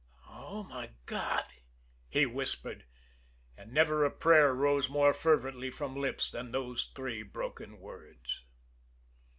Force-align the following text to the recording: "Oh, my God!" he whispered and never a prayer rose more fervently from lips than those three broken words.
"Oh, 0.29 0.63
my 0.63 0.93
God!" 1.05 1.45
he 2.09 2.25
whispered 2.25 2.85
and 3.55 3.71
never 3.71 4.03
a 4.03 4.09
prayer 4.09 4.51
rose 4.51 4.89
more 4.89 5.13
fervently 5.13 5.69
from 5.69 5.95
lips 5.95 6.31
than 6.31 6.51
those 6.51 6.91
three 6.95 7.21
broken 7.21 7.77
words. 7.79 8.43